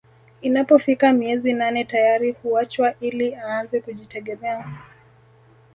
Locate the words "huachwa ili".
2.31-3.35